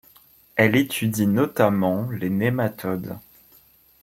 [0.55, 3.19] Elle étudie notamment les nématodes.